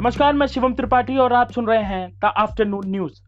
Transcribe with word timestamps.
नमस्कार, 0.00 0.32
मैं 0.32 0.46
शिवम 0.46 0.74
त्रिपाठी 0.74 1.16
और 1.18 1.32
आप 1.32 1.50
सुन 1.52 1.66
रहे 1.66 1.82
हैं 1.84 2.08
द 2.20 2.24
आफ्टरनून 2.24 2.86
न्यूज़। 2.90 3.20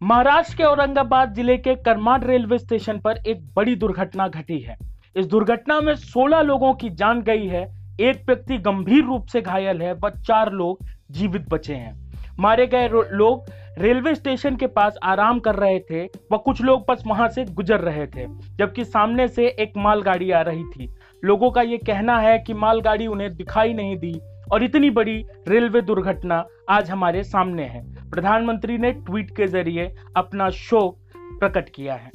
महाराष्ट्र 0.00 0.56
के 0.56 0.64
औरंगाबाद 0.64 1.32
ज़िले 1.34 1.56
के 1.58 1.74
करमाड 1.76 2.24
रेलवे 2.24 2.58
स्टेशन 2.58 2.98
पर 2.98 3.16
एक 3.26 3.40
बड़ी 3.56 3.74
दुर्घटना 3.76 4.28
घटी 4.28 4.58
है। 4.58 4.76
इस 5.16 5.26
दुर्घटना 5.26 5.80
में 5.80 5.94
16 5.94 6.42
लोगों 6.42 6.72
की 6.74 6.90
जान 6.90 7.22
गई 7.22 7.46
है, 7.46 7.64
एक 8.00 8.22
व्यक्ति 8.28 8.58
गंभीर 8.58 9.04
रूप 9.04 9.26
से 9.26 9.40
घायल 9.40 9.82
है 9.82 9.92
व 9.94 10.10
चार 10.20 10.52
लोग 10.52 10.86
जीवित 11.10 11.48
बचे 11.50 11.74
हैं। 11.74 11.92
मारे 12.40 12.66
गए 12.66 12.88
लोग 12.88 13.50
रेलवे 13.78 14.14
स्टेशन 14.14 14.56
के 14.56 14.66
पास 14.68 14.98
आराम 15.04 15.38
कर 15.40 15.56
रहे 15.56 15.80
थे 15.80 16.04
व 16.32 16.38
कुछ 16.38 16.62
लोग 16.62 16.84
बस 16.88 17.02
वहाँ 17.06 17.28
से 17.28 17.44
गुजर 17.44 17.80
रहे 17.80 18.06
थे, 18.06 18.26
जबकि 18.56 18.84
सामने 18.86 19.28
से 19.28 19.48
एक 19.48 19.72
मालगाड़ी 19.76 20.30
आ 20.30 20.40
रही 20.42 20.64
थी। 20.66 20.90
लोगों 21.22 21.50
का 21.50 21.62
ये 21.62 21.78
कहना 21.78 22.18
है 22.20 22.38
कि 22.38 22.54
मालगाड़ी 22.56 23.06
उन्हें 23.06 23.34
दिखाई 23.36 23.74
नहीं 23.74 23.96
दी 23.98 24.18
और 24.52 24.64
इतनी 24.64 24.90
बड़ी 24.90 25.16
रेलवे 25.48 25.80
दुर्घटना 25.80 26.44
आज 26.70 26.90
हमारे 26.90 27.22
सामने 27.24 27.64
है। 27.64 27.82
प्रधानमंत्री 28.10 28.78
ने 28.78 28.92
ट्वीट 28.92 29.36
के 29.36 29.46
ज़रिए 29.46 29.94
अपना 30.16 30.50
शोक 30.50 30.98
प्रकट 31.40 31.68
किया 31.68 31.94
है। 31.94 32.10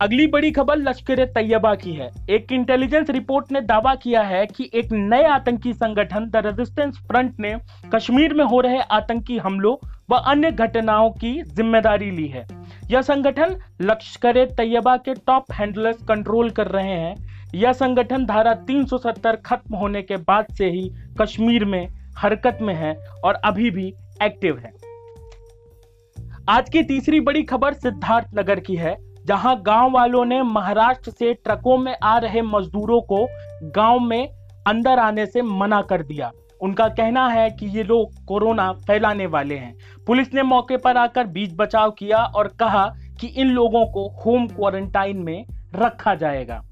अगली 0.00 0.26
बड़ी 0.26 0.50
खबर 0.50 0.76
लश्कर 0.78 1.24
तैयबा 1.24 1.74
की 1.74 1.92
है। 1.92 2.08
एक 2.30 2.52
इंटेलिजेंस 2.52 3.10
रिपोर्ट 3.10 3.50
ने 3.52 3.60
दावा 3.60 3.94
किया 3.94 4.22
है 4.22 4.44
कि 4.46 4.70
एक 4.74 4.92
नए 4.92 5.24
आतंकी 5.24 5.72
संगठन 5.72 6.28
द 6.30 6.42
रेजिस्टेंस 6.46 6.98
फ्रंट 6.98 7.40
ने 7.40 7.54
कश्मीर 7.94 8.34
में 8.34 8.44
हो 8.44 8.60
रहे 8.60 8.78
आतंकी 8.90 9.36
हमलों 9.38 9.76
व 10.10 10.16
अन्य 10.16 10.50
घटनाओं 10.50 11.10
की 11.10 11.32
ज़िम्मेदारी 11.42 12.10
ली 12.10 12.26
है। 12.26 12.46
यह 12.90 13.02
संगठन 13.02 13.56
लश्कर 13.82 14.44
तैयबा 14.56 14.96
के 14.96 15.14
टॉप 15.26 15.52
हैंडलर्स 15.52 16.02
कंट्रोल 16.02 16.50
कर 16.50 16.66
रहे 16.66 16.94
हैं। 16.94 17.29
यह 17.54 17.72
संगठन 17.72 18.26
धारा 18.26 18.54
370 18.54 19.36
खत्म 19.36 19.76
होने 19.76 20.02
के 20.02 20.16
बाद 20.16 20.46
से 20.52 20.70
ही 20.70 20.92
कश्मीर 21.20 21.64
में 21.64 21.88
हरकत 22.18 22.58
में 22.62 22.74
है 22.74 22.94
और 23.24 23.34
अभी 23.34 23.70
भी 23.70 23.94
एक्टिव 24.22 24.58
है। 24.58 24.72
आज 26.48 26.70
की 26.70 26.82
तीसरी 26.82 27.20
बड़ी 27.20 27.42
खबर 27.42 27.74
सिद्धार्थ 27.74 28.28
नगर 28.34 28.60
की 28.60 28.76
है, 28.76 28.96
जहाँ 29.26 29.62
गाँव 29.62 29.90
वालों 29.90 30.24
ने 30.24 30.42
महाराष्ट्र 30.42 31.10
से 31.10 31.34
ट्रकों 31.34 31.78
में 31.78 31.96
आ 32.02 32.18
रहे 32.18 32.42
मजदूरों 32.42 33.00
को 33.00 33.28
गाँव 33.62 34.00
में 34.00 34.28
अंदर 34.66 34.98
आने 34.98 35.26
से 35.26 35.42
मना 35.42 35.82
कर 35.82 36.02
दिया। 36.02 36.32
उनका 36.60 36.88
कहना 36.88 37.28
है 37.28 37.50
कि 37.50 37.66
ये 37.66 37.82
लोग 37.82 38.24
कोरोना 38.24 38.72
फैलाने 38.72 39.26
वाले 39.26 39.54
हैं। 39.54 39.76
पुलिस 40.06 40.34
ने 40.34 40.42
मौके 40.42 40.76
पर 40.76 40.96
आकर 40.96 41.26
बीच 41.26 41.54
बचाव 41.56 41.90
किया 41.90 42.18
और 42.18 42.48
कहा 42.48 42.94
कि 43.20 43.26
इन 43.26 43.46
लोगों 43.46 43.86
को 43.86 44.08
होम 44.08 44.46
क्वारंटाइन 44.46 45.16
में 45.16 45.44
रखा 45.74 46.14
जाएगा। 46.14 46.62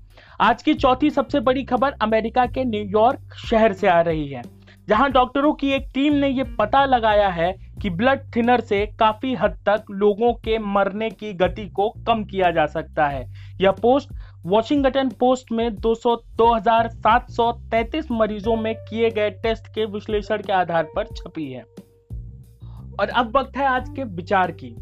आज 0.41 0.63
की 0.63 0.73
चौथी 0.75 1.09
सबसे 1.11 1.41
बड़ी 1.41 1.63
खबर 1.65 1.93
अमेरिका 1.93 2.45
के 2.47 2.65
न्यूयॉर्क 2.65 3.35
शहर 3.37 3.73
से 3.73 3.89
आ 3.89 4.01
रही 4.01 4.29
है, 4.29 4.43
जहाँ 4.89 5.11
डॉक्टरों 5.13 5.53
की 5.53 5.71
एक 5.71 5.89
टीम 5.95 6.15
ने 6.15 6.29
यह 6.29 6.55
पता 6.59 6.85
लगाया 6.85 7.29
है 7.29 7.53
कि 7.83 7.91
ब्लड 7.91 8.21
थिनर 8.37 8.61
से 8.61 8.85
काफ़ी 9.01 9.35
हद 9.35 9.59
तक 9.67 9.91
लोगों 9.91 10.33
के 10.35 10.59
मरने 10.59 11.11
की 11.11 11.33
गति 11.33 11.67
को 11.69 11.89
कम 12.07 12.25
किया 12.25 12.51
जा 12.51 12.67
सकता 12.67 13.07
है। 13.07 13.25
यह 13.61 13.71
पोस्ट 13.71 14.13
वॉशिंगटन 14.47 15.09
पोस्ट 15.09 15.53
में 15.53 15.75
200 15.77 16.17
2733 16.39 18.11
मरीजों 18.11 18.57
में 18.57 18.75
किए 18.81 19.11
गए 19.11 19.31
टेस्ट 19.43 19.69
के 19.69 19.85
विश्लेषण 19.87 20.43
के 20.43 20.53
आधार 20.53 20.87
पर 20.97 21.05
छपी 21.07 21.51
है। 21.53 21.65
और 23.01 23.09
अब 23.09 23.37
वक्त 23.37 23.57
है 23.57 23.67
आज 23.67 23.89
के 23.89 24.05
विचार 24.05 24.51
की। 24.53 24.75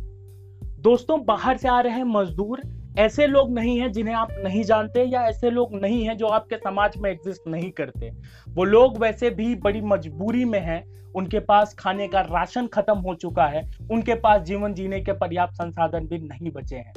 दोस्तों, 0.81 1.25
बाहर 1.25 1.57
से 1.57 1.69
आ 1.69 1.81
रहे 1.81 2.05
मजदूर 2.05 2.61
ऐसे 2.99 3.27
लोग 3.27 3.51
नहीं 3.53 3.79
हैं 3.81 3.93
जिन्हें 3.93 4.15
आप 4.15 4.29
नहीं 4.45 4.63
जानते 4.65 5.03
या 5.05 5.23
ऐसे 5.23 5.51
लोग 5.51 5.75
नहीं 5.75 6.05
हैं 6.05 6.17
जो 6.17 6.27
आपके 6.27 6.57
समाज 6.57 6.97
में 6.97 7.11
एग्जिस्ट 7.11 7.49
नहीं 7.49 7.71
करते। 7.71 8.11
वो 8.49 8.65
लोग 8.65 8.99
वैसे 8.99 9.31
भी 9.31 9.55
बड़ी 9.55 9.81
मजबूरी 9.81 10.45
में 10.45 10.61
हैं। 10.61 10.83
उनके 11.13 11.39
पास 11.41 11.75
खाने 11.75 12.09
का 12.09 12.21
राशन 12.21 12.67
खत्म 12.67 12.99
हो 12.99 13.15
चुका 13.15 13.47
है। 13.47 13.63
उनके 13.91 14.15
पास 14.15 14.43
जीवन 14.43 14.75
जीने 14.75 15.01
के 15.01 15.13
पर्याप्त 15.13 15.55
संसाधन 15.55 16.07
भी 16.07 16.19
नहीं 16.19 16.51
बचे 16.51 16.77
हैं। 16.77 16.95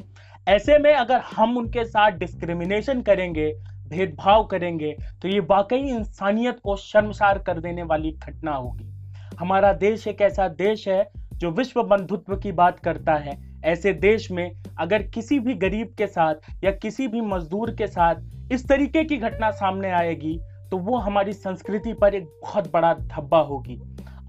ऐसे 0.47 0.77
में 0.77 0.93
अगर 0.93 1.19
हम 1.19 1.57
उनके 1.57 1.85
साथ 1.85 2.11
डिस्क्रिमिनेशन 2.11 3.01
करेंगे, 3.01 3.53
भेदभाव 3.87 4.43
करेंगे 4.43 4.95
तो 5.21 5.27
ये 5.27 5.39
वाकई 5.39 5.77
इंसानियत 5.77 6.59
को 6.63 6.75
शर्मसार 6.75 7.39
कर 7.39 7.59
देने 7.59 7.83
वाली 7.83 8.11
घटना 8.11 8.51
होगी। 8.51 8.91
हमारा 9.39 9.73
देश 9.73 10.07
एक 10.07 10.21
ऐसा 10.21 10.47
देश 10.47 10.87
है 10.87 11.11
जो 11.33 11.51
विश्व 11.51 11.83
बंधुत्व 11.83 12.35
की 12.35 12.51
बात 12.51 12.79
करता 12.79 13.13
है। 13.13 13.48
ऐसे 13.65 13.93
देश 13.93 14.29
में 14.31 14.51
अगर 14.79 15.03
किसी 15.03 15.39
भी 15.39 15.53
गरीब 15.53 15.93
के 15.97 16.07
साथ 16.07 16.63
या 16.63 16.71
किसी 16.71 17.07
भी 17.07 17.21
मजदूर 17.21 17.71
के 17.71 17.87
साथ 17.87 18.51
इस 18.51 18.67
तरीके 18.67 19.03
की 19.03 19.17
घटना 19.17 19.51
सामने 19.51 19.91
आएगी 19.91 20.39
तो 20.71 20.77
वो 20.77 20.97
हमारी 20.97 21.33
संस्कृति 21.33 21.93
पर 21.93 22.15
एक 22.15 22.25
बहुत 22.41 22.71
बड़ा 22.73 22.93
धब्बा 22.93 23.39
होगी। 23.39 23.79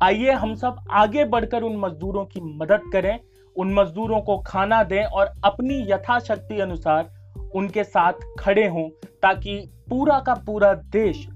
आइए 0.03 0.33
हम 0.33 0.55
सब 0.55 0.77
आगे 0.91 1.25
बढ़कर 1.25 1.63
उन 1.63 1.77
मजदूरों 1.77 2.25
की 2.25 2.41
मदद 2.41 2.91
करें, 2.93 3.19
उन 3.57 3.75
मजदूरों 3.75 4.21
को 4.21 4.39
खाना 4.39 4.83
दें 4.83 5.03
और 5.03 5.33
अपनी 5.45 5.81
यथाशक्ति 5.91 6.61
अनुसार 6.61 7.11
उनके 7.55 7.85
साथ 7.85 8.13
खड़े 8.39 8.67
हों, 8.69 8.89
ताकि 9.23 9.59
पूरा 9.91 10.19
का 10.19 10.35
पूरा 10.47 10.73
देश 10.75 11.27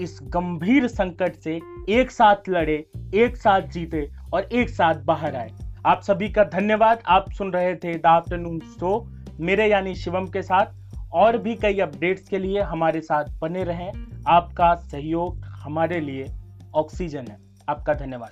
इस 0.00 0.18
गंभीर 0.24 0.86
संकट 0.86 1.34
से 1.34 1.60
एक 1.88 2.10
साथ 2.10 2.48
लड़े, 2.48 2.84
एक 3.14 3.36
साथ 3.36 3.68
जीते 3.68 4.08
और 4.32 4.42
एक 4.42 4.70
साथ 4.70 5.04
बाहर 5.04 5.36
आए। 5.36 5.50
आप 5.86 6.02
सभी 6.02 6.28
का 6.28 6.44
धन्यवाद। 6.44 7.02
आप 7.06 7.30
सुन 7.30 7.52
रहे 7.52 7.74
थे 7.76 7.98
द 7.98 8.06
आफ्टरनून 8.06 8.58
शो। 8.58 9.08
मेरे 9.40 9.66
यानी 9.66 9.94
शिवम 9.94 10.26
के 10.26 10.42
साथ 10.42 10.66
और 11.12 11.38
भी 11.38 11.54
कई 11.54 11.78
अपडेट्स 11.78 12.28
के 12.28 12.38
लिए 12.38 12.60
हमारे 12.60 13.00
साथ 13.00 13.24
बने 13.40 13.64
रहें। 13.64 13.92
आपका 14.28 14.74
सहयोग 14.74 15.44
हमारे 15.44 16.00
लिए 16.00 16.26
ऑक्सीजन 16.74 17.26
है। 17.26 17.38
आपका 17.68 17.94
धन्यवाद। 17.94 18.30